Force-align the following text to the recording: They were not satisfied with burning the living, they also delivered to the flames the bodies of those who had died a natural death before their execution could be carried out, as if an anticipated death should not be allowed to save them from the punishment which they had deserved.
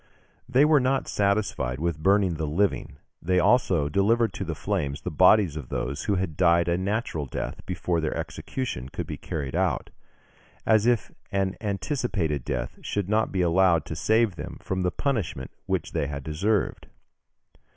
They 0.49 0.65
were 0.65 0.79
not 0.79 1.07
satisfied 1.07 1.77
with 1.79 2.01
burning 2.01 2.33
the 2.33 2.47
living, 2.47 2.97
they 3.21 3.37
also 3.37 3.87
delivered 3.87 4.33
to 4.33 4.43
the 4.43 4.55
flames 4.55 5.01
the 5.01 5.11
bodies 5.11 5.55
of 5.55 5.69
those 5.69 6.05
who 6.05 6.15
had 6.15 6.35
died 6.35 6.67
a 6.67 6.75
natural 6.75 7.27
death 7.27 7.63
before 7.67 8.01
their 8.01 8.17
execution 8.17 8.89
could 8.89 9.05
be 9.05 9.15
carried 9.17 9.53
out, 9.55 9.91
as 10.65 10.87
if 10.87 11.11
an 11.31 11.55
anticipated 11.61 12.43
death 12.43 12.79
should 12.81 13.09
not 13.09 13.31
be 13.31 13.41
allowed 13.43 13.85
to 13.85 13.95
save 13.95 14.37
them 14.37 14.57
from 14.59 14.81
the 14.81 14.89
punishment 14.89 15.51
which 15.67 15.91
they 15.91 16.07
had 16.07 16.23
deserved. 16.23 16.87